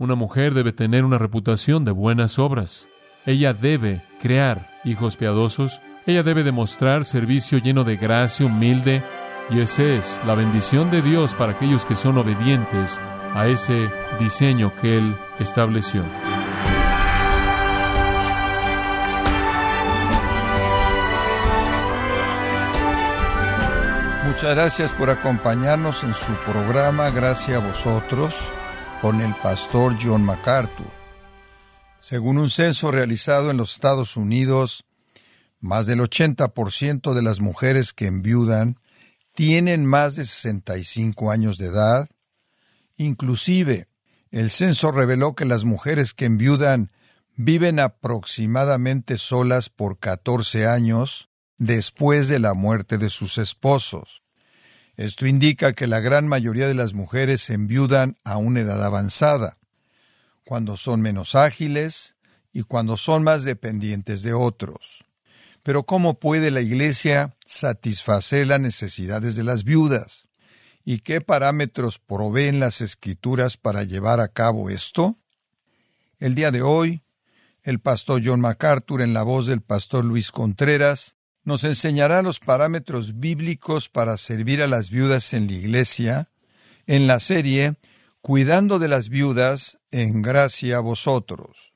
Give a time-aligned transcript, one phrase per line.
[0.00, 2.88] Una mujer debe tener una reputación de buenas obras.
[3.26, 5.80] Ella debe crear hijos piadosos.
[6.06, 9.02] Ella debe demostrar servicio lleno de gracia, humilde.
[9.50, 13.00] Y esa es la bendición de Dios para aquellos que son obedientes
[13.34, 13.90] a ese
[14.20, 16.04] diseño que Él estableció.
[24.28, 28.36] Muchas gracias por acompañarnos en su programa Gracias a vosotros
[29.00, 30.86] con el pastor John MacArthur.
[32.00, 34.84] Según un censo realizado en los Estados Unidos,
[35.60, 38.78] más del 80% de las mujeres que enviudan
[39.34, 42.08] tienen más de 65 años de edad.
[42.96, 43.86] Inclusive,
[44.30, 46.90] el censo reveló que las mujeres que enviudan
[47.36, 54.22] viven aproximadamente solas por 14 años después de la muerte de sus esposos.
[54.98, 59.56] Esto indica que la gran mayoría de las mujeres enviudan a una edad avanzada,
[60.42, 62.16] cuando son menos ágiles
[62.52, 65.04] y cuando son más dependientes de otros.
[65.62, 70.26] Pero ¿cómo puede la Iglesia satisfacer las necesidades de las viudas?
[70.84, 75.14] ¿Y qué parámetros proveen las escrituras para llevar a cabo esto?
[76.18, 77.02] El día de hoy,
[77.62, 81.17] el pastor John MacArthur, en la voz del pastor Luis Contreras,
[81.48, 86.28] nos enseñará los parámetros bíblicos para servir a las viudas en la Iglesia
[86.86, 87.76] en la serie
[88.20, 91.72] Cuidando de las viudas en gracia a vosotros.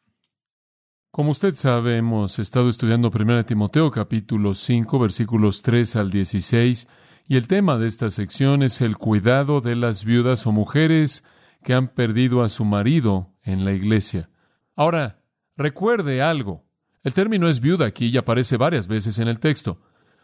[1.11, 6.87] Como usted sabe, hemos estado estudiando 1 Timoteo capítulo 5 versículos 3 al 16
[7.27, 11.25] y el tema de esta sección es el cuidado de las viudas o mujeres
[11.65, 14.29] que han perdido a su marido en la iglesia.
[14.77, 15.23] Ahora,
[15.57, 16.63] recuerde algo.
[17.03, 19.81] El término es viuda aquí y aparece varias veces en el texto.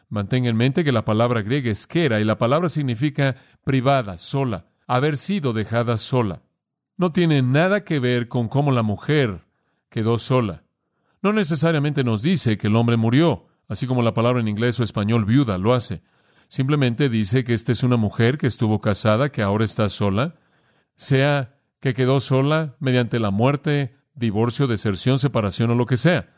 [0.09, 4.67] Mantenga en mente que la palabra griega es kera y la palabra significa privada, sola,
[4.87, 6.43] haber sido dejada sola.
[6.97, 9.45] No tiene nada que ver con cómo la mujer
[9.91, 10.63] quedó sola.
[11.21, 14.85] No necesariamente nos dice que el hombre murió, así como la palabra en inglés o
[14.85, 16.03] español viuda lo hace.
[16.49, 20.37] Simplemente dice que esta es una mujer que estuvo casada, que ahora está sola,
[20.97, 26.38] sea que quedó sola mediante la muerte, divorcio, deserción, separación o lo que sea.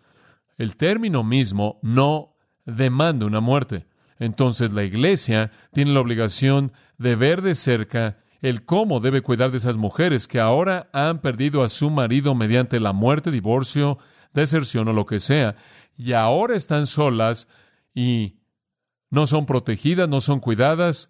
[0.61, 3.87] El término mismo no demanda una muerte.
[4.19, 9.57] Entonces la iglesia tiene la obligación de ver de cerca el cómo debe cuidar de
[9.57, 13.97] esas mujeres que ahora han perdido a su marido mediante la muerte, divorcio,
[14.35, 15.57] deserción o lo que sea,
[15.97, 17.49] y ahora están solas
[17.95, 18.37] y
[19.09, 21.09] no son protegidas, no son cuidadas,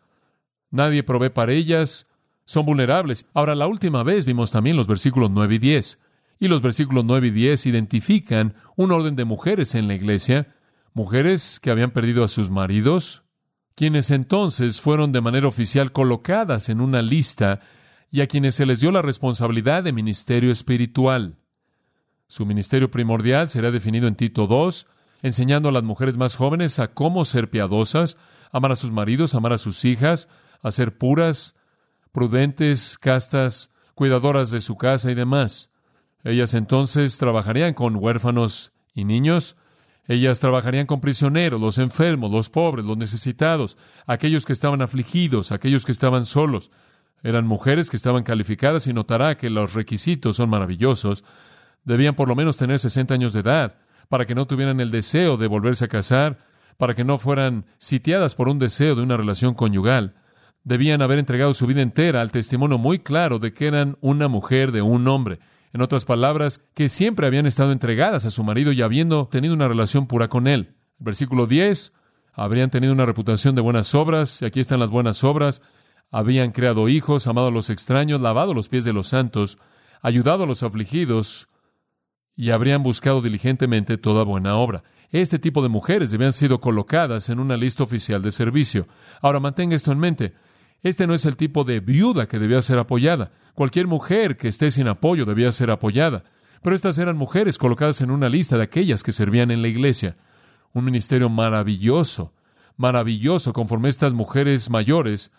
[0.70, 2.06] nadie provee para ellas,
[2.44, 3.26] son vulnerables.
[3.34, 5.98] Ahora, la última vez vimos también los versículos 9 y 10.
[6.40, 10.56] Y los versículos 9 y 10 identifican un orden de mujeres en la iglesia,
[10.94, 13.24] mujeres que habían perdido a sus maridos,
[13.74, 17.60] quienes entonces fueron de manera oficial colocadas en una lista
[18.10, 21.36] y a quienes se les dio la responsabilidad de ministerio espiritual.
[22.26, 24.86] Su ministerio primordial será definido en Tito II,
[25.20, 28.16] enseñando a las mujeres más jóvenes a cómo ser piadosas,
[28.50, 30.28] amar a sus maridos, amar a sus hijas,
[30.62, 31.54] a ser puras,
[32.12, 35.69] prudentes, castas, cuidadoras de su casa y demás.
[36.24, 39.56] Ellas entonces trabajarían con huérfanos y niños.
[40.06, 43.76] Ellas trabajarían con prisioneros, los enfermos, los pobres, los necesitados,
[44.06, 46.70] aquellos que estaban afligidos, aquellos que estaban solos.
[47.22, 51.24] Eran mujeres que estaban calificadas y notará que los requisitos son maravillosos.
[51.84, 53.76] Debían por lo menos tener 60 años de edad
[54.08, 56.38] para que no tuvieran el deseo de volverse a casar,
[56.76, 60.14] para que no fueran sitiadas por un deseo de una relación conyugal.
[60.64, 64.72] Debían haber entregado su vida entera al testimonio muy claro de que eran una mujer
[64.72, 65.38] de un hombre.
[65.72, 69.68] En otras palabras, que siempre habían estado entregadas a su marido y habiendo tenido una
[69.68, 70.74] relación pura con él.
[70.98, 71.92] Versículo 10,
[72.32, 75.62] habrían tenido una reputación de buenas obras, y aquí están las buenas obras,
[76.10, 79.58] habían creado hijos, amado a los extraños, lavado los pies de los santos,
[80.02, 81.48] ayudado a los afligidos,
[82.34, 84.82] y habrían buscado diligentemente toda buena obra.
[85.12, 88.86] Este tipo de mujeres debían sido colocadas en una lista oficial de servicio.
[89.20, 90.34] Ahora mantenga esto en mente.
[90.82, 93.32] Este no es el tipo de viuda que debía ser apoyada.
[93.54, 96.24] Cualquier mujer que esté sin apoyo debía ser apoyada.
[96.62, 100.16] Pero estas eran mujeres colocadas en una lista de aquellas que servían en la iglesia.
[100.72, 102.32] Un ministerio maravilloso,
[102.76, 105.32] maravilloso, conforme estas mujeres mayores,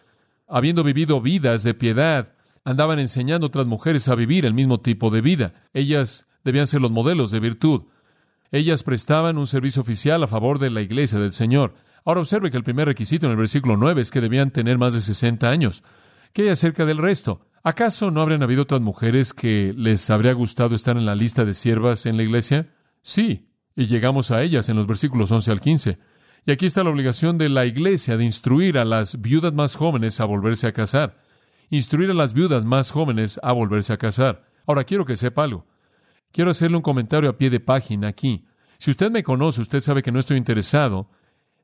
[0.48, 2.34] habiendo vivido vidas de piedad,
[2.64, 5.54] andaban enseñando a otras mujeres a vivir el mismo tipo de vida.
[5.74, 7.84] Ellas debían ser los modelos de virtud.
[8.52, 11.74] Ellas prestaban un servicio oficial a favor de la iglesia del Señor.
[12.04, 14.94] Ahora observe que el primer requisito en el versículo 9 es que debían tener más
[14.94, 15.84] de 60 años.
[16.34, 17.42] ¿Qué hay acerca del resto?
[17.64, 21.54] ¿Acaso no habrían habido otras mujeres que les habría gustado estar en la lista de
[21.54, 22.74] siervas en la iglesia?
[23.04, 26.00] Sí, y llegamos a ellas en los versículos 11 al 15.
[26.48, 30.20] Y aquí está la obligación de la iglesia de instruir a las viudas más jóvenes
[30.20, 31.22] a volverse a casar.
[31.70, 34.48] Instruir a las viudas más jóvenes a volverse a casar.
[34.66, 35.68] Ahora quiero que sepa algo.
[36.32, 38.46] Quiero hacerle un comentario a pie de página aquí.
[38.80, 41.10] Si usted me conoce, usted sabe que no estoy interesado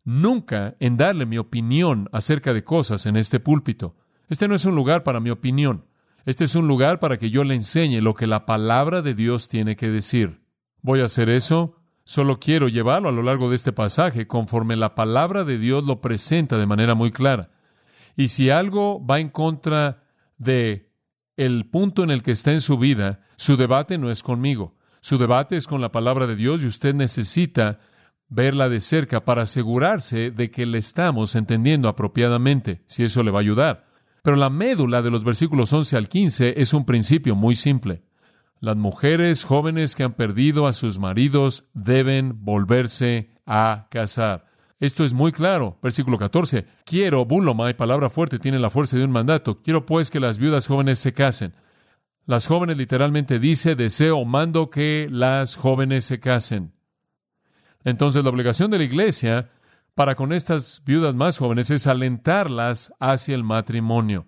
[0.07, 3.97] nunca en darle mi opinión acerca de cosas en este púlpito.
[4.29, 5.83] Este no es un lugar para mi opinión.
[6.25, 9.49] Este es un lugar para que yo le enseñe lo que la palabra de Dios
[9.49, 10.39] tiene que decir.
[10.81, 11.75] ¿Voy a hacer eso?
[12.05, 15.99] Solo quiero llevarlo a lo largo de este pasaje conforme la palabra de Dios lo
[15.99, 17.49] presenta de manera muy clara.
[18.15, 20.03] Y si algo va en contra
[20.37, 20.89] de
[21.35, 24.77] el punto en el que está en su vida, su debate no es conmigo.
[25.01, 27.79] Su debate es con la palabra de Dios y usted necesita
[28.29, 33.39] verla de cerca para asegurarse de que le estamos entendiendo apropiadamente, si eso le va
[33.39, 33.87] a ayudar.
[34.23, 38.03] Pero la médula de los versículos 11 al 15 es un principio muy simple.
[38.59, 44.47] Las mujeres jóvenes que han perdido a sus maridos deben volverse a casar.
[44.79, 45.77] Esto es muy claro.
[45.81, 46.65] Versículo 14.
[46.85, 49.61] Quiero, buloma, y palabra fuerte, tiene la fuerza de un mandato.
[49.61, 51.53] Quiero pues que las viudas jóvenes se casen.
[52.25, 56.73] Las jóvenes literalmente dice, deseo, mando que las jóvenes se casen.
[57.87, 59.49] Entonces la obligación de la iglesia
[59.95, 64.27] para con estas viudas más jóvenes es alentarlas hacia el matrimonio.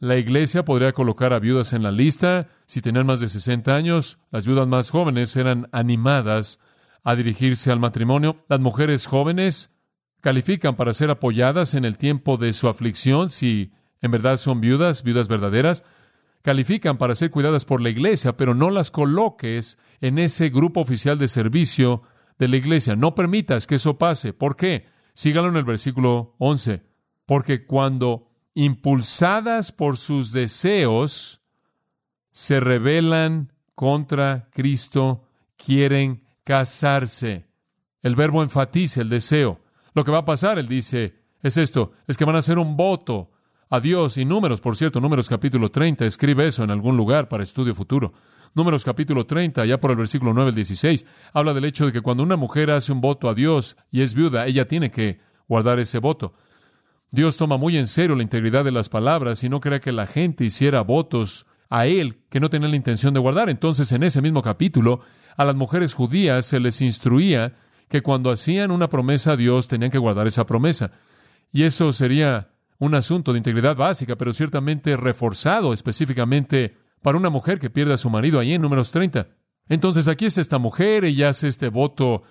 [0.00, 2.48] La iglesia podría colocar a viudas en la lista.
[2.66, 6.58] Si tenían más de 60 años, las viudas más jóvenes eran animadas
[7.02, 8.44] a dirigirse al matrimonio.
[8.50, 9.70] Las mujeres jóvenes
[10.20, 15.04] califican para ser apoyadas en el tiempo de su aflicción, si en verdad son viudas,
[15.04, 15.84] viudas verdaderas,
[16.42, 21.16] califican para ser cuidadas por la iglesia, pero no las coloques en ese grupo oficial
[21.16, 22.02] de servicio
[22.40, 22.96] de la iglesia.
[22.96, 24.32] No permitas que eso pase.
[24.32, 24.86] ¿Por qué?
[25.12, 26.82] Sígalo en el versículo 11.
[27.26, 31.42] Porque cuando impulsadas por sus deseos
[32.32, 37.46] se rebelan contra Cristo, quieren casarse.
[38.00, 39.60] El verbo enfatiza el deseo.
[39.92, 42.74] Lo que va a pasar, él dice, es esto, es que van a hacer un
[42.74, 43.32] voto
[43.70, 47.44] a Dios y números, por cierto, números capítulo 30, escribe eso en algún lugar para
[47.44, 48.12] estudio futuro.
[48.52, 52.00] Números capítulo 30, ya por el versículo 9 al 16, habla del hecho de que
[52.00, 55.78] cuando una mujer hace un voto a Dios y es viuda, ella tiene que guardar
[55.78, 56.34] ese voto.
[57.12, 60.08] Dios toma muy en serio la integridad de las palabras y no crea que la
[60.08, 63.50] gente hiciera votos a Él que no tenía la intención de guardar.
[63.50, 65.00] Entonces, en ese mismo capítulo,
[65.36, 67.54] a las mujeres judías se les instruía
[67.88, 70.90] que cuando hacían una promesa a Dios tenían que guardar esa promesa.
[71.52, 72.49] Y eso sería
[72.80, 77.98] un asunto de integridad básica, pero ciertamente reforzado específicamente para una mujer que pierde a
[77.98, 79.28] su marido ahí en números 30.
[79.68, 82.22] Entonces aquí está esta mujer, ella hace este voto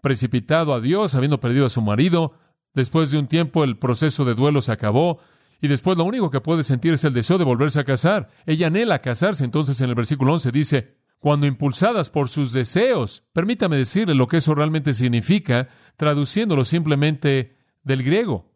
[0.00, 2.34] precipitado a Dios, habiendo perdido a su marido.
[2.72, 5.18] Después de un tiempo el proceso de duelo se acabó
[5.60, 8.30] y después lo único que puede sentir es el deseo de volverse a casar.
[8.46, 13.24] Ella anhela casarse, entonces en el versículo 11 dice, cuando impulsadas por sus deseos.
[13.32, 18.49] Permítame decirle lo que eso realmente significa, traduciéndolo simplemente del griego.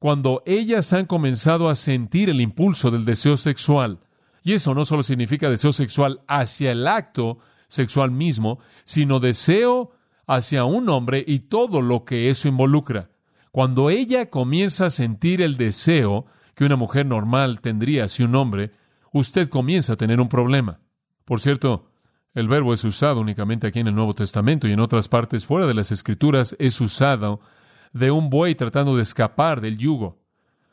[0.00, 4.00] Cuando ellas han comenzado a sentir el impulso del deseo sexual,
[4.42, 7.38] y eso no solo significa deseo sexual hacia el acto
[7.68, 9.92] sexual mismo, sino deseo
[10.26, 13.10] hacia un hombre y todo lo que eso involucra.
[13.52, 16.24] Cuando ella comienza a sentir el deseo
[16.54, 18.72] que una mujer normal tendría hacia un hombre,
[19.12, 20.80] usted comienza a tener un problema.
[21.26, 21.90] Por cierto,
[22.32, 25.66] el verbo es usado únicamente aquí en el Nuevo Testamento y en otras partes fuera
[25.66, 27.40] de las Escrituras es usado
[27.92, 30.20] de un buey tratando de escapar del yugo.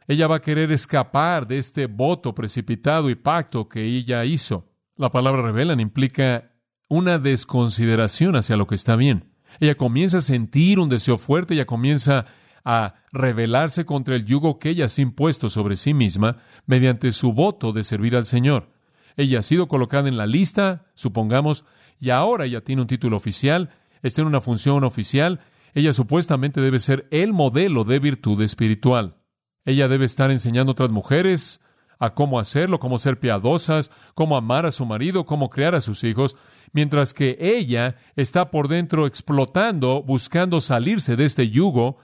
[0.08, 4.70] Ella va a querer escapar de este voto precipitado y pacto que ella hizo.
[4.96, 6.54] La palabra revelan implica
[6.88, 9.34] una desconsideración hacia lo que está bien.
[9.60, 12.26] Ella comienza a sentir un deseo fuerte, ella comienza
[12.64, 17.72] a rebelarse contra el yugo que ella ha impuesto sobre sí misma mediante su voto
[17.72, 18.70] de servir al Señor.
[19.16, 21.66] Ella ha sido colocada en la lista, supongamos,
[22.00, 23.72] y ahora ella tiene un título oficial,
[24.04, 25.40] está en una función oficial,
[25.78, 29.18] ella supuestamente debe ser el modelo de virtud espiritual.
[29.64, 31.62] Ella debe estar enseñando a otras mujeres
[32.00, 36.04] a cómo hacerlo, cómo ser piadosas, cómo amar a su marido, cómo criar a sus
[36.04, 36.36] hijos,
[36.74, 41.98] mientras que ella está por dentro explotando, buscando salirse de este yugo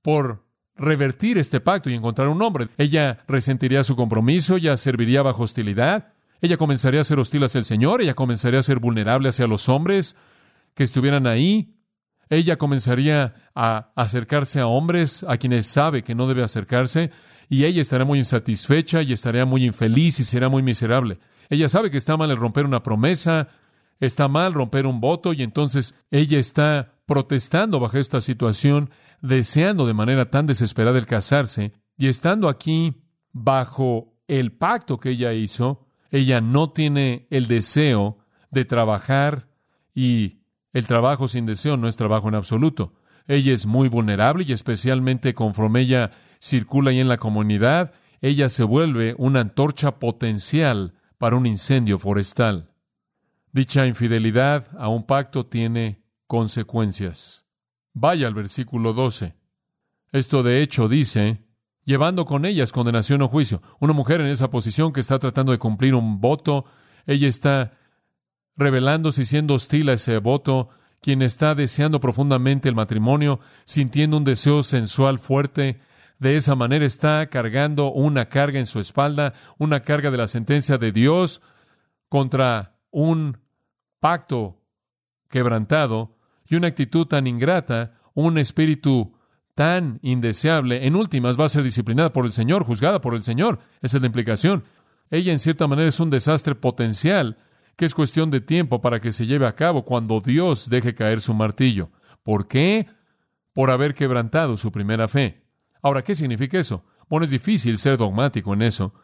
[0.00, 0.42] por
[0.74, 2.68] revertir este pacto y encontrar un hombre.
[2.78, 7.66] Ella resentiría su compromiso, ella serviría bajo hostilidad, ella comenzaría a ser hostil hacia el
[7.66, 10.16] Señor, ella comenzaría a ser vulnerable hacia los hombres
[10.72, 11.73] que estuvieran ahí,
[12.34, 17.10] ella comenzaría a acercarse a hombres a quienes sabe que no debe acercarse,
[17.48, 21.18] y ella estará muy insatisfecha y estaría muy infeliz y será muy miserable.
[21.50, 23.48] Ella sabe que está mal el romper una promesa,
[24.00, 29.94] está mal romper un voto, y entonces ella está protestando bajo esta situación, deseando de
[29.94, 36.40] manera tan desesperada el casarse, y estando aquí bajo el pacto que ella hizo, ella
[36.40, 38.18] no tiene el deseo
[38.50, 39.48] de trabajar
[39.94, 40.43] y
[40.74, 42.92] el trabajo sin deseo no es trabajo en absoluto.
[43.26, 48.64] Ella es muy vulnerable y especialmente conforme ella circula ahí en la comunidad, ella se
[48.64, 52.72] vuelve una antorcha potencial para un incendio forestal.
[53.52, 57.46] Dicha infidelidad a un pacto tiene consecuencias.
[57.92, 59.36] Vaya al versículo 12.
[60.10, 61.46] Esto de hecho dice,
[61.84, 63.62] llevando con ellas condenación o juicio.
[63.78, 66.64] Una mujer en esa posición que está tratando de cumplir un voto,
[67.06, 67.78] ella está
[68.56, 70.68] revelándose y siendo hostil a ese voto,
[71.00, 75.80] quien está deseando profundamente el matrimonio, sintiendo un deseo sensual fuerte,
[76.18, 80.78] de esa manera está cargando una carga en su espalda, una carga de la sentencia
[80.78, 81.42] de Dios
[82.08, 83.38] contra un
[84.00, 84.62] pacto
[85.28, 89.14] quebrantado y una actitud tan ingrata, un espíritu
[89.54, 93.60] tan indeseable, en últimas va a ser disciplinada por el Señor, juzgada por el Señor.
[93.82, 94.64] Esa es la implicación.
[95.10, 97.36] Ella en cierta manera es un desastre potencial
[97.76, 101.20] que es cuestión de tiempo para que se lleve a cabo cuando Dios deje caer
[101.20, 101.90] su martillo.
[102.22, 102.86] ¿Por qué?
[103.52, 105.44] Por haber quebrantado su primera fe.
[105.82, 106.84] Ahora, ¿qué significa eso?
[107.08, 108.94] Bueno, es difícil ser dogmático en eso.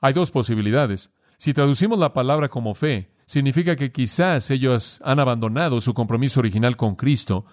[0.00, 1.10] Hay dos posibilidades.
[1.38, 6.76] Si traducimos la palabra como fe, significa que quizás ellos han abandonado su compromiso original
[6.76, 7.46] con Cristo,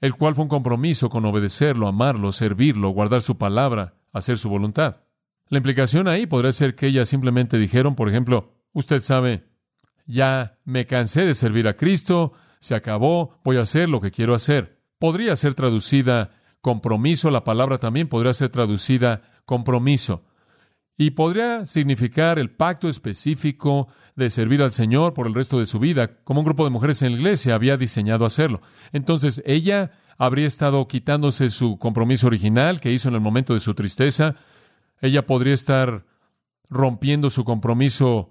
[0.00, 5.02] el cual fue un compromiso con obedecerlo, amarlo, servirlo, guardar su palabra, hacer su voluntad.
[5.48, 9.49] La implicación ahí podría ser que ellas simplemente dijeron, por ejemplo, usted sabe,
[10.06, 14.34] ya me cansé de servir a Cristo, se acabó, voy a hacer lo que quiero
[14.34, 14.80] hacer.
[14.98, 16.30] Podría ser traducida
[16.60, 20.24] compromiso, la palabra también podría ser traducida compromiso.
[20.96, 25.78] Y podría significar el pacto específico de servir al Señor por el resto de su
[25.78, 28.60] vida, como un grupo de mujeres en la iglesia había diseñado hacerlo.
[28.92, 33.72] Entonces ella habría estado quitándose su compromiso original que hizo en el momento de su
[33.72, 34.34] tristeza.
[35.00, 36.04] Ella podría estar
[36.68, 38.30] rompiendo su compromiso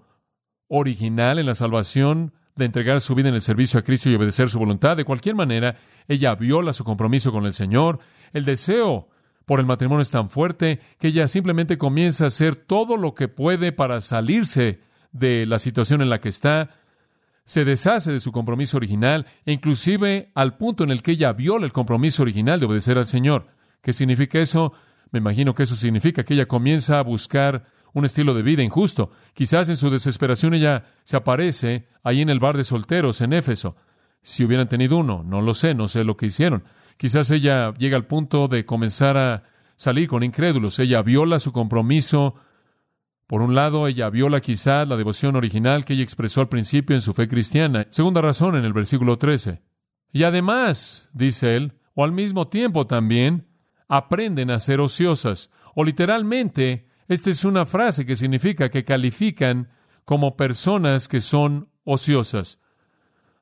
[0.70, 4.50] original en la salvación de entregar su vida en el servicio a Cristo y obedecer
[4.50, 4.96] su voluntad.
[4.96, 5.76] De cualquier manera,
[6.08, 8.00] ella viola su compromiso con el Señor.
[8.32, 9.10] El deseo
[9.46, 13.28] por el matrimonio es tan fuerte que ella simplemente comienza a hacer todo lo que
[13.28, 14.80] puede para salirse
[15.12, 16.70] de la situación en la que está,
[17.46, 21.66] se deshace de su compromiso original e inclusive al punto en el que ella viola
[21.66, 23.48] el compromiso original de obedecer al Señor.
[23.82, 24.74] ¿Qué significa eso?
[25.12, 29.12] Me imagino que eso significa que ella comienza a buscar un estilo de vida injusto.
[29.34, 33.76] Quizás en su desesperación ella se aparece ahí en el bar de solteros en Éfeso.
[34.22, 36.64] Si hubieran tenido uno, no lo sé, no sé lo que hicieron.
[36.98, 39.44] Quizás ella llega al punto de comenzar a
[39.78, 40.78] salir con incrédulos.
[40.80, 42.36] Ella viola su compromiso.
[43.28, 47.02] Por un lado, ella viola quizás la devoción original que ella expresó al principio en
[47.02, 47.88] su fe cristiana.
[47.90, 49.62] Segunda razón en el versículo 13.
[50.12, 53.48] Y además, dice él, o al mismo tiempo también,
[53.88, 59.70] aprenden a ser ociosas, o literalmente esta es una frase que significa que califican
[60.06, 62.60] como personas que son ociosas.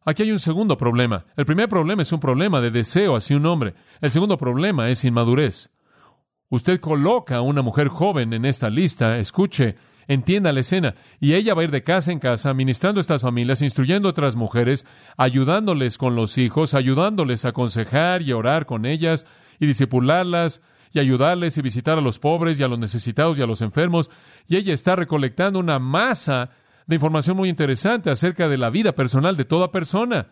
[0.05, 1.25] Aquí hay un segundo problema.
[1.36, 3.75] El primer problema es un problema de deseo hacia un hombre.
[4.00, 5.69] El segundo problema es inmadurez.
[6.50, 9.75] Usted coloca a una mujer joven en esta lista, escuche,
[10.07, 13.21] entienda la escena, y ella va a ir de casa en casa, ministrando a estas
[13.21, 14.86] familias, instruyendo a otras mujeres,
[15.17, 19.25] ayudándoles con los hijos, ayudándoles a aconsejar y orar con ellas
[19.59, 20.62] y disipularlas,
[20.94, 24.10] y ayudarles y visitar a los pobres y a los necesitados y a los enfermos.
[24.48, 26.51] Y ella está recolectando una masa
[26.86, 30.27] de información muy interesante acerca de la vida personal de toda persona.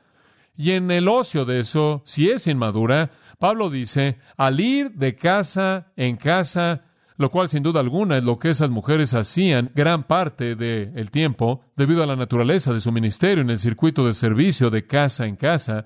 [0.58, 5.88] Y en el ocio de eso, si es inmadura, Pablo dice, al ir de casa
[5.98, 6.84] en casa,
[7.18, 11.62] lo cual sin duda alguna es lo que esas mujeres hacían gran parte del tiempo,
[11.76, 15.36] debido a la naturaleza de su ministerio en el circuito de servicio de casa en
[15.36, 15.84] casa,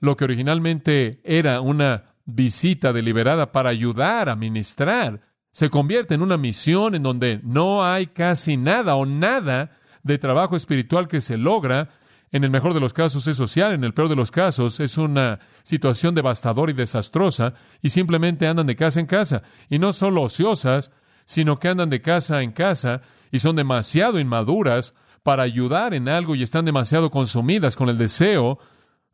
[0.00, 6.36] lo que originalmente era una visita deliberada para ayudar a ministrar, se convierte en una
[6.36, 11.88] misión en donde no hay casi nada o nada de trabajo espiritual que se logra.
[12.30, 14.98] En el mejor de los casos es social, en el peor de los casos es
[14.98, 19.42] una situación devastadora y desastrosa y simplemente andan de casa en casa.
[19.70, 20.92] Y no solo ociosas,
[21.24, 23.00] sino que andan de casa en casa
[23.32, 28.58] y son demasiado inmaduras para ayudar en algo y están demasiado consumidas con el deseo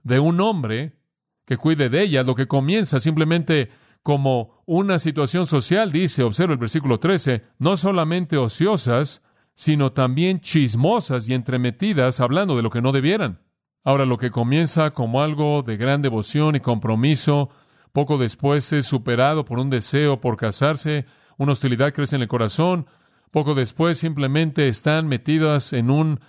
[0.02, 1.04] de un hombre
[1.45, 3.71] que cuide de ellas, lo que comienza simplemente
[4.03, 9.23] como una situación social, dice, observa el versículo 13, no solamente ociosas,
[9.55, 13.41] sino también chismosas y entremetidas hablando de lo que no debieran.
[13.83, 17.51] Ahora, lo que comienza como algo de gran devoción y compromiso,
[17.93, 21.07] poco después es superado por un deseo por casarse,
[21.39, 22.87] una hostilidad crece en el corazón,
[23.31, 26.21] poco después simplemente están metidas en un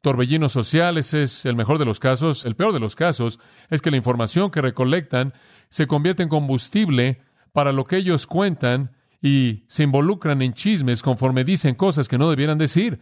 [0.00, 2.44] torbellino social, ese es el mejor de los casos.
[2.44, 3.38] El peor de los casos
[3.68, 5.34] es que la información que recolectan
[5.68, 7.20] se convierte en combustible
[7.52, 8.92] para lo que ellos cuentan
[9.22, 13.00] y se involucran en chismes conforme dicen cosas que no debieran decir.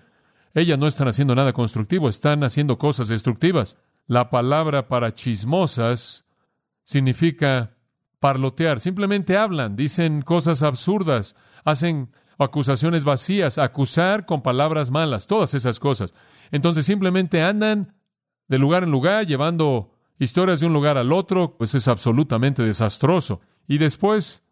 [0.55, 3.77] Ellas no están haciendo nada constructivo, están haciendo cosas destructivas.
[4.07, 6.25] La palabra para chismosas
[6.85, 7.77] significa
[8.19, 8.81] parlotear.
[8.81, 16.15] Simplemente hablan, dicen cosas absurdas, hacen acusaciones vacías, acusar con palabras malas, todas esas cosas.
[16.51, 17.95] Entonces simplemente andan
[18.49, 23.41] de lugar en lugar llevando historias de un lugar al otro, pues es absolutamente desastroso.
[23.67, 24.43] Y después,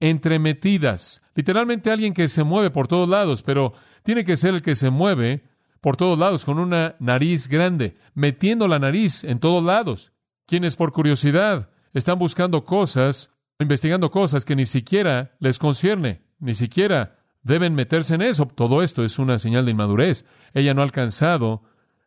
[0.00, 1.22] entremetidas.
[1.34, 4.90] Literalmente alguien que se mueve por todos lados, pero tiene que ser el que se
[4.90, 5.44] mueve
[5.80, 10.12] por todos lados con una nariz grande, metiendo la nariz en todos lados.
[10.46, 17.21] Quienes por curiosidad están buscando cosas, investigando cosas que ni siquiera les concierne, ni siquiera
[17.42, 18.46] deben meterse en eso.
[18.46, 20.24] Todo esto es una señal de inmadurez.
[20.54, 21.62] Ella no ha alcanzado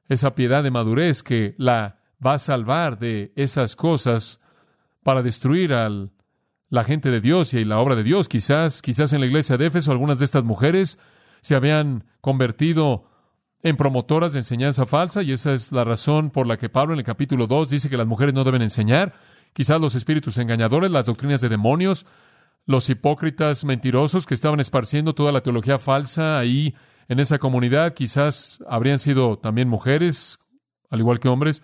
[0.08, 4.40] esa piedad de madurez que la va a salvar de esas cosas
[5.04, 5.90] para destruir a
[6.70, 8.28] la gente de Dios y la obra de Dios.
[8.30, 11.00] Quizás, quizás en la iglesia de Éfeso algunas de estas mujeres
[11.42, 13.06] se habían convertido
[13.62, 17.00] en promotoras de enseñanza falsa y esa es la razón por la que Pablo en
[17.00, 19.14] el capítulo 2 dice que las mujeres no deben enseñar.
[19.54, 22.06] Quizás los espíritus engañadores, las doctrinas de demonios,
[22.66, 26.76] los hipócritas mentirosos que estaban esparciendo toda la teología falsa ahí
[27.08, 30.40] en esa comunidad, quizás habrían sido también mujeres,
[30.90, 31.62] al igual que hombres,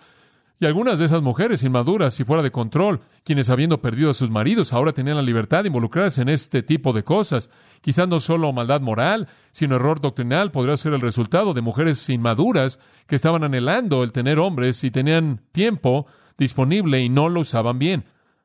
[0.62, 4.30] y algunas de esas mujeres inmaduras y fuera de control, quienes habiendo perdido a sus
[4.30, 7.50] maridos ahora tenían la libertad de involucrarse en este tipo de cosas.
[7.80, 12.78] Quizás no solo maldad moral, sino error doctrinal podría ser el resultado de mujeres inmaduras
[13.08, 16.06] que estaban anhelando el tener hombres y tenían tiempo
[16.38, 18.04] disponible y no lo usaban bien.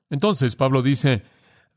[0.09, 1.21] Entonces Pablo dice,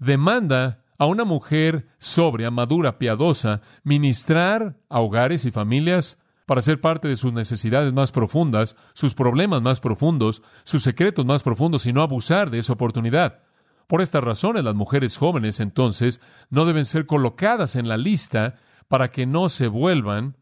[0.00, 7.06] demanda a una mujer sobria, madura, piadosa, ministrar a hogares y familias para ser parte
[7.06, 12.02] de sus necesidades más profundas, sus problemas más profundos, sus secretos más profundos y no
[12.02, 13.42] abusar de esa oportunidad.
[13.86, 18.56] Por estas razones, las mujeres jóvenes entonces no deben ser colocadas en la lista
[18.88, 20.36] para que no se vuelvan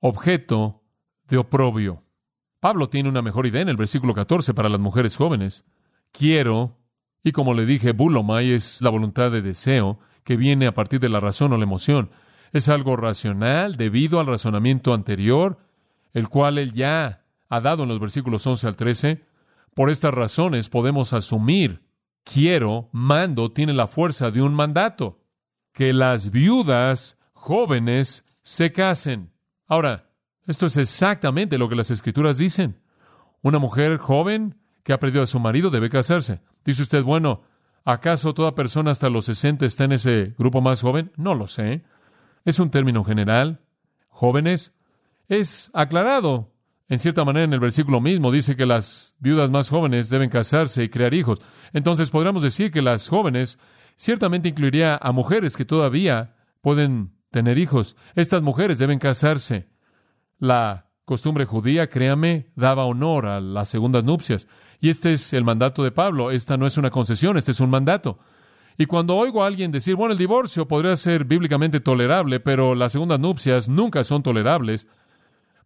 [0.00, 0.82] objeto
[1.28, 2.04] de oprobio.
[2.60, 5.64] Pablo tiene una mejor idea en el versículo 14 para las mujeres jóvenes.
[6.12, 6.77] Quiero,
[7.22, 11.08] y como le dije, bulomai es la voluntad de deseo que viene a partir de
[11.08, 12.10] la razón o la emoción
[12.52, 15.58] es algo racional debido al razonamiento anterior,
[16.12, 19.24] el cual él ya ha dado en los versículos 11 al 13.
[19.74, 21.82] Por estas razones podemos asumir,
[22.24, 25.20] quiero, mando, tiene la fuerza de un mandato,
[25.72, 29.32] que las viudas jóvenes se casen.
[29.66, 30.10] Ahora,
[30.46, 32.80] esto es exactamente lo que las escrituras dicen.
[33.42, 34.56] Una mujer joven
[34.88, 36.40] que ha perdido a su marido debe casarse.
[36.64, 37.42] Dice usted, bueno,
[37.84, 41.12] ¿acaso toda persona hasta los 60 está en ese grupo más joven?
[41.16, 41.84] No lo sé
[42.48, 43.60] es un término general.
[44.08, 44.74] Jóvenes,
[45.28, 46.54] es aclarado.
[46.88, 50.82] En cierta manera, en el versículo mismo dice que las viudas más jóvenes deben casarse
[50.82, 51.40] y crear hijos.
[51.74, 53.58] Entonces podríamos decir que las jóvenes
[53.96, 57.96] ciertamente incluiría a mujeres que todavía pueden tener hijos.
[58.14, 59.68] Estas mujeres deben casarse.
[60.38, 64.48] La costumbre judía, créame, daba honor a las segundas nupcias.
[64.80, 66.30] Y este es el mandato de Pablo.
[66.30, 68.18] Esta no es una concesión, este es un mandato.
[68.76, 72.92] Y cuando oigo a alguien decir, bueno, el divorcio podría ser bíblicamente tolerable, pero las
[72.92, 74.86] segundas nupcias nunca son tolerables,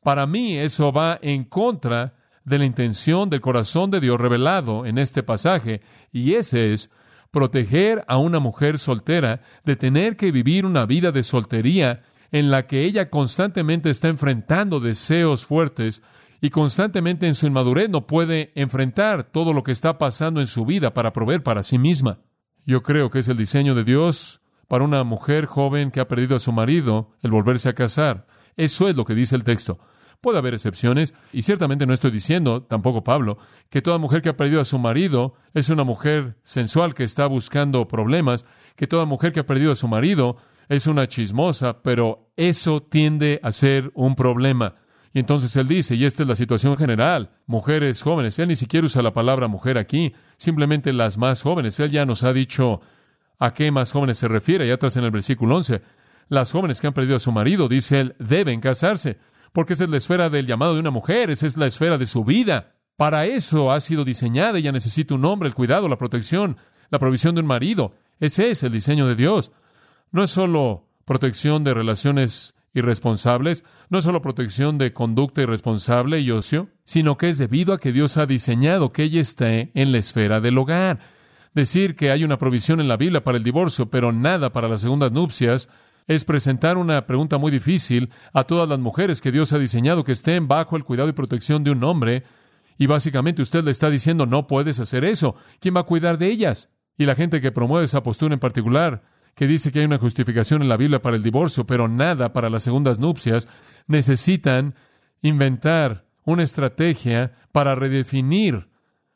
[0.03, 4.97] para mí eso va en contra de la intención del corazón de Dios revelado en
[4.97, 6.91] este pasaje, y ese es
[7.31, 12.67] proteger a una mujer soltera de tener que vivir una vida de soltería en la
[12.67, 16.03] que ella constantemente está enfrentando deseos fuertes
[16.43, 20.67] y constantemente en su inmadurez no puede enfrentar todo lo que está pasando en su
[20.67, 22.19] vida para proveer para sí misma.
[22.67, 26.35] Yo creo que es el diseño de Dios para una mujer joven que ha perdido
[26.35, 28.27] a su marido el volverse a casar.
[28.57, 29.79] Eso es lo que dice el texto.
[30.21, 33.39] Puede haber excepciones, y ciertamente no estoy diciendo, tampoco Pablo,
[33.71, 37.27] que toda mujer que ha perdido a su marido es una mujer sensual que está
[37.27, 42.33] buscando problemas, que toda mujer que ha perdido a su marido es una chismosa, pero
[42.37, 44.82] eso tiende a ser un problema.
[45.15, 48.87] Y entonces él dice, y esta es la situación general, mujeres jóvenes, él ni siquiera
[48.87, 52.81] usa la palabra mujer aquí, simplemente las más jóvenes, él ya nos ha dicho
[53.39, 55.83] a qué más jóvenes se refiere, y atrás en el versículo 11,
[56.29, 59.19] las jóvenes que han perdido a su marido, dice él, deben casarse,
[59.53, 62.07] porque esa es la esfera del llamado de una mujer, esa es la esfera de
[62.07, 62.73] su vida.
[62.97, 66.57] Para eso ha sido diseñada, ella necesita un hombre, el cuidado, la protección,
[66.91, 67.95] la provisión de un marido.
[68.19, 69.53] Ese es el diseño de Dios.
[70.11, 76.69] No es solo protección de relaciones irresponsables, no solo protección de conducta irresponsable y ocio,
[76.85, 80.41] sino que es debido a que Dios ha diseñado que ella esté en la esfera
[80.41, 81.01] del hogar.
[81.55, 84.81] Decir que hay una provisión en la Biblia para el divorcio, pero nada para las
[84.81, 85.69] segundas nupcias,
[86.07, 90.13] es presentar una pregunta muy difícil a todas las mujeres que Dios ha diseñado que
[90.13, 92.25] estén bajo el cuidado y protección de un hombre,
[92.79, 95.37] y básicamente usted le está diciendo no puedes hacer eso.
[95.61, 96.71] ¿Quién va a cuidar de ellas?
[96.97, 99.03] Y la gente que promueve esa postura en particular
[99.35, 102.51] que dice que hay una justificación en la Biblia para el divorcio, pero nada para
[102.51, 103.49] las segundas nupcias,
[103.87, 104.75] necesitan
[105.23, 108.69] inventar una estrategia para redefinir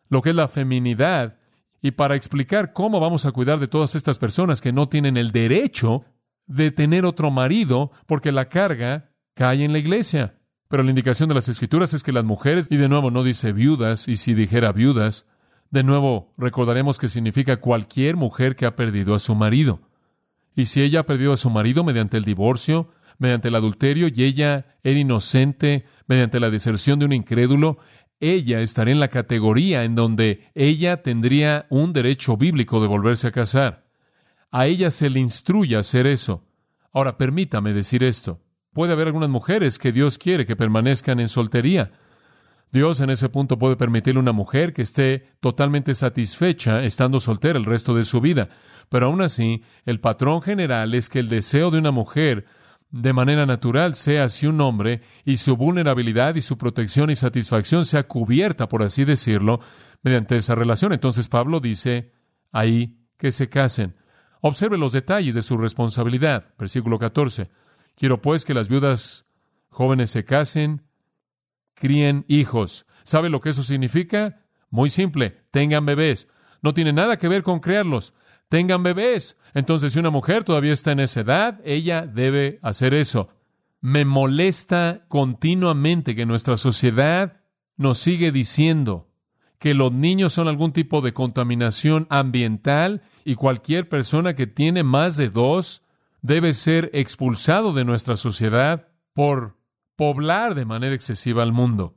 [0.08, 1.38] lo que es la feminidad
[1.82, 5.32] y para explicar cómo vamos a cuidar de todas estas personas que no tienen el
[5.32, 6.04] derecho
[6.46, 10.38] de tener otro marido porque la carga cae en la iglesia.
[10.68, 13.52] Pero la indicación de las escrituras es que las mujeres, y de nuevo no dice
[13.52, 15.26] viudas, y si dijera viudas,
[15.70, 19.80] de nuevo recordaremos que significa cualquier mujer que ha perdido a su marido.
[20.56, 24.24] Y si ella ha perdido a su marido mediante el divorcio, mediante el adulterio, y
[24.24, 27.78] ella era inocente mediante la deserción de un incrédulo,
[28.20, 33.32] ella estaría en la categoría en donde ella tendría un derecho bíblico de volverse a
[33.32, 33.84] casar.
[34.50, 36.44] A ella se le instruye a hacer eso.
[36.92, 38.40] Ahora, permítame decir esto.
[38.72, 41.92] Puede haber algunas mujeres que Dios quiere que permanezcan en soltería.
[42.72, 47.58] Dios en ese punto puede permitirle a una mujer que esté totalmente satisfecha estando soltera
[47.58, 48.48] el resto de su vida.
[48.88, 52.44] Pero aún así, el patrón general es que el deseo de una mujer
[52.90, 57.84] de manera natural sea así un hombre y su vulnerabilidad y su protección y satisfacción
[57.84, 59.60] sea cubierta, por así decirlo,
[60.02, 60.92] mediante esa relación.
[60.92, 62.12] Entonces Pablo dice
[62.52, 63.96] ahí que se casen.
[64.40, 66.54] Observe los detalles de su responsabilidad.
[66.58, 67.50] Versículo 14.
[67.96, 69.26] Quiero pues que las viudas
[69.68, 70.85] jóvenes se casen,
[71.76, 72.86] críen hijos.
[73.04, 74.40] ¿Sabe lo que eso significa?
[74.70, 76.26] Muy simple, tengan bebés.
[76.62, 78.14] No tiene nada que ver con crearlos.
[78.48, 79.36] Tengan bebés.
[79.54, 83.28] Entonces, si una mujer todavía está en esa edad, ella debe hacer eso.
[83.80, 87.40] Me molesta continuamente que nuestra sociedad
[87.76, 89.08] nos sigue diciendo
[89.58, 95.16] que los niños son algún tipo de contaminación ambiental y cualquier persona que tiene más
[95.16, 95.82] de dos
[96.20, 99.56] debe ser expulsado de nuestra sociedad por
[99.96, 101.96] poblar de manera excesiva al mundo.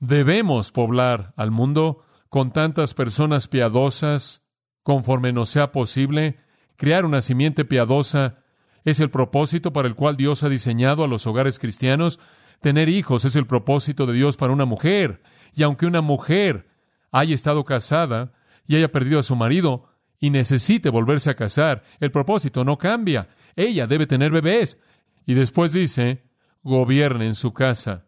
[0.00, 4.42] Debemos poblar al mundo con tantas personas piadosas,
[4.82, 6.38] conforme nos sea posible,
[6.76, 8.44] crear una simiente piadosa
[8.84, 12.20] es el propósito para el cual Dios ha diseñado a los hogares cristianos.
[12.60, 15.22] Tener hijos es el propósito de Dios para una mujer.
[15.54, 16.68] Y aunque una mujer
[17.10, 18.32] haya estado casada
[18.66, 19.88] y haya perdido a su marido,
[20.20, 23.28] y necesite volverse a casar, el propósito no cambia.
[23.56, 24.78] Ella debe tener bebés.
[25.26, 26.24] Y después dice,
[26.64, 28.06] gobiernen su casa.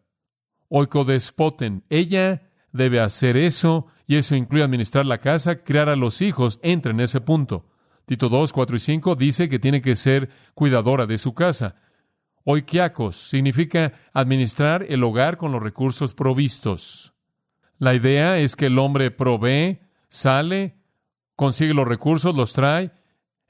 [0.68, 1.84] Oicodespoten.
[1.88, 6.92] Ella debe hacer eso, y eso incluye administrar la casa, criar a los hijos, entra
[6.92, 7.68] en ese punto.
[8.06, 11.76] Tito 2, 4 y 5 dice que tiene que ser cuidadora de su casa.
[12.44, 17.14] Oikiakos significa administrar el hogar con los recursos provistos.
[17.78, 20.76] La idea es que el hombre provee, sale,
[21.34, 22.92] consigue los recursos, los trae,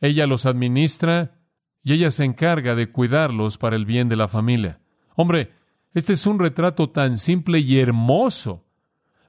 [0.01, 1.39] ella los administra
[1.83, 4.81] y ella se encarga de cuidarlos para el bien de la familia.
[5.17, 5.53] Hombre,
[5.95, 8.67] este es un retrato tan simple y hermoso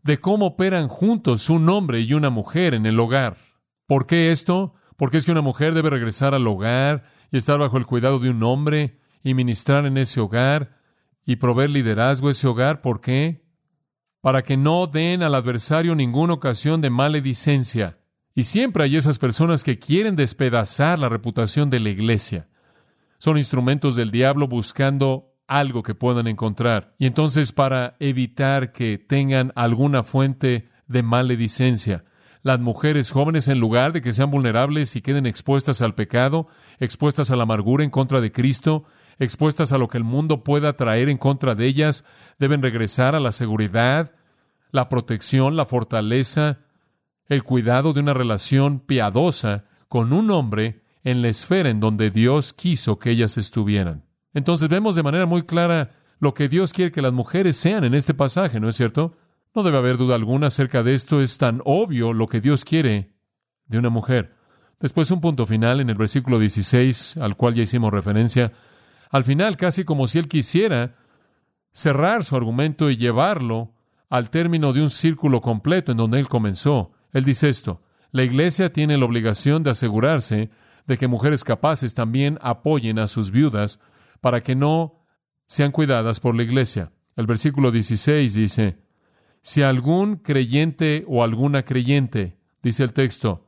[0.04, 3.38] de cómo operan juntos un hombre y una mujer en el hogar.
[3.86, 4.74] ¿Por qué esto?
[4.98, 8.30] Porque es que una mujer debe regresar al hogar y estar bajo el cuidado de
[8.30, 10.78] un hombre y ministrar en ese hogar
[11.26, 12.82] y proveer liderazgo a ese hogar.
[12.82, 13.46] ¿Por qué?
[14.20, 17.98] Para que no den al adversario ninguna ocasión de maledicencia.
[18.36, 22.50] Y siempre hay esas personas que quieren despedazar la reputación de la iglesia.
[23.18, 26.94] Son instrumentos del diablo buscando algo que puedan encontrar.
[26.98, 32.04] Y entonces para evitar que tengan alguna fuente de maledicencia,
[32.44, 36.48] las mujeres jóvenes, en lugar de que sean vulnerables y queden expuestas al pecado,
[36.80, 38.86] expuestas a la amargura en contra de Cristo,
[39.20, 42.06] expuestas a lo que el mundo pueda traer en contra de ellas,
[42.40, 44.14] deben regresar a la seguridad,
[44.72, 46.60] la protección, la fortaleza,
[47.28, 52.54] el cuidado de una relación piadosa con un hombre en la esfera en donde Dios
[52.54, 54.07] quiso que ellas estuvieran.
[54.38, 57.96] Entonces vemos de manera muy clara lo que Dios quiere que las mujeres sean en
[57.96, 59.18] este pasaje, ¿no es cierto?
[59.56, 63.16] No debe haber duda alguna acerca de esto, es tan obvio lo que Dios quiere
[63.66, 64.36] de una mujer.
[64.80, 68.54] Después un punto final en el versículo 16, al cual ya hicimos referencia,
[69.10, 70.98] al final casi como si él quisiera
[71.72, 73.74] cerrar su argumento y llevarlo
[74.08, 76.92] al término de un círculo completo en donde él comenzó.
[77.12, 80.52] Él dice esto, la Iglesia tiene la obligación de asegurarse
[80.86, 83.80] de que mujeres capaces también apoyen a sus viudas
[84.22, 85.06] para que no
[85.48, 86.92] sean cuidadas por la Iglesia.
[87.16, 88.78] El versículo 16 dice,
[89.42, 93.46] si algún creyente o alguna creyente, dice el texto,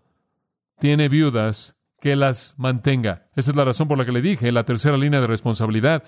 [0.80, 3.28] tiene viudas, que las mantenga.
[3.36, 6.04] Esa es la razón por la que le dije, la tercera línea de responsabilidad.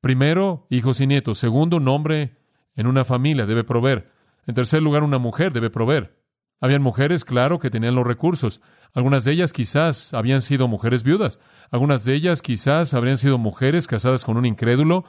[0.00, 1.38] Primero, hijos y nietos.
[1.38, 2.36] Segundo, un hombre
[2.74, 4.10] en una familia debe proveer.
[4.46, 6.16] En tercer lugar, una mujer debe proveer.
[6.60, 8.62] Habían mujeres, claro, que tenían los recursos.
[8.94, 11.38] Algunas de ellas quizás habían sido mujeres viudas.
[11.70, 15.04] Algunas de ellas quizás habrían sido mujeres casadas con un incrédulo,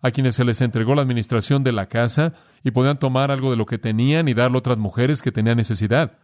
[0.00, 2.32] a quienes se les entregó la administración de la casa
[2.62, 5.56] y podían tomar algo de lo que tenían y darlo a otras mujeres que tenían
[5.56, 6.18] necesidad.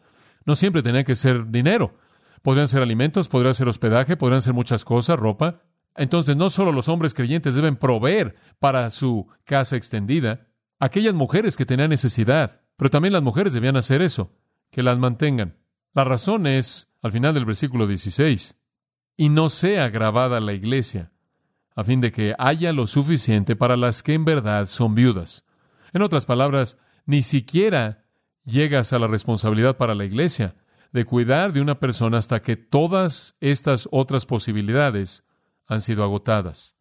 [0.45, 1.97] No siempre tenía que ser dinero.
[2.43, 5.63] Podrían ser alimentos, podrían ser hospedaje, podrían ser muchas cosas, ropa.
[5.97, 11.67] Entonces, no solo los hombres creyentes deben proveer para su casa extendida, aquellas mujeres que
[11.67, 14.33] tenían necesidad, pero también las mujeres debían hacer eso
[14.75, 15.57] que las mantengan.
[15.95, 18.57] La razón es, al final del versículo 16,
[19.17, 21.13] y no sea grabada la iglesia,
[21.77, 25.45] a fin de que haya lo suficiente para las que en verdad son viudas.
[25.93, 28.05] En otras palabras, ni siquiera
[28.45, 30.57] llegas a la responsabilidad para la iglesia
[30.93, 35.23] de cuidar de una persona hasta que todas estas otras posibilidades
[35.69, 36.75] han sido agotadas.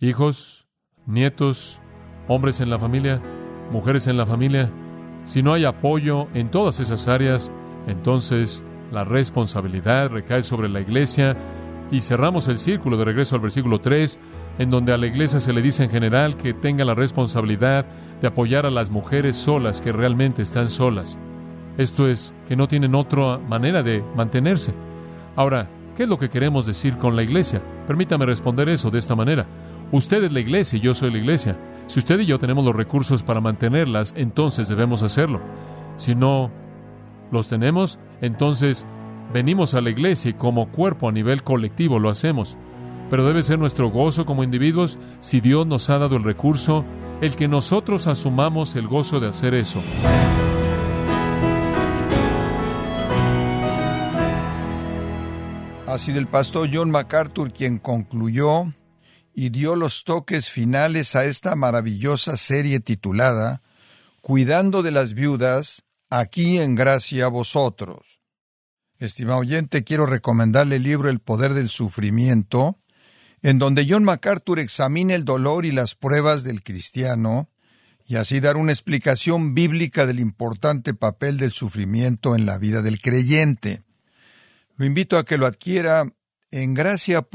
[0.00, 0.66] Hijos,
[1.04, 1.78] nietos,
[2.26, 3.22] hombres en la familia,
[3.70, 4.72] mujeres en la familia,
[5.28, 7.52] si no hay apoyo en todas esas áreas,
[7.86, 11.36] entonces la responsabilidad recae sobre la iglesia
[11.90, 14.18] y cerramos el círculo de regreso al versículo 3,
[14.58, 17.84] en donde a la iglesia se le dice en general que tenga la responsabilidad
[18.22, 21.18] de apoyar a las mujeres solas que realmente están solas.
[21.76, 24.72] Esto es, que no tienen otra manera de mantenerse.
[25.36, 27.60] Ahora, ¿qué es lo que queremos decir con la iglesia?
[27.86, 29.44] Permítame responder eso de esta manera.
[29.92, 31.54] Usted es la iglesia y yo soy la iglesia.
[31.88, 35.40] Si usted y yo tenemos los recursos para mantenerlas, entonces debemos hacerlo.
[35.96, 36.50] Si no
[37.32, 38.84] los tenemos, entonces
[39.32, 42.58] venimos a la iglesia y como cuerpo a nivel colectivo lo hacemos.
[43.08, 46.84] Pero debe ser nuestro gozo como individuos, si Dios nos ha dado el recurso,
[47.22, 49.80] el que nosotros asumamos el gozo de hacer eso.
[55.86, 58.66] Ha sido el pastor John MacArthur quien concluyó
[59.40, 63.62] y dio los toques finales a esta maravillosa serie titulada
[64.20, 68.18] Cuidando de las viudas, aquí en gracia a vosotros.
[68.98, 72.80] Estimado oyente, quiero recomendarle el libro El poder del sufrimiento,
[73.40, 77.48] en donde John MacArthur examina el dolor y las pruebas del cristiano,
[78.08, 83.00] y así dar una explicación bíblica del importante papel del sufrimiento en la vida del
[83.00, 83.82] creyente.
[84.74, 86.12] Lo invito a que lo adquiera
[86.50, 87.28] en gracia.org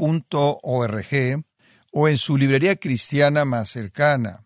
[1.96, 4.44] o en su librería cristiana más cercana.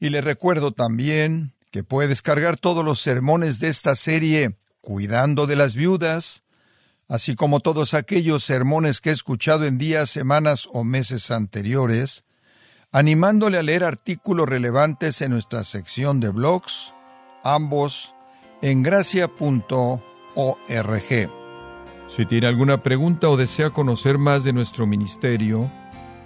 [0.00, 5.56] Y le recuerdo también que puede descargar todos los sermones de esta serie Cuidando de
[5.56, 6.42] las Viudas,
[7.06, 12.24] así como todos aquellos sermones que he escuchado en días, semanas o meses anteriores,
[12.92, 16.94] animándole a leer artículos relevantes en nuestra sección de blogs,
[17.44, 18.14] ambos
[18.62, 20.02] en gracia.org.
[22.08, 25.70] Si tiene alguna pregunta o desea conocer más de nuestro ministerio,